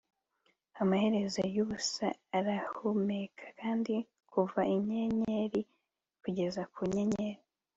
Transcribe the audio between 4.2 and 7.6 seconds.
kuva inyenyeri kugeza ku nyenyeri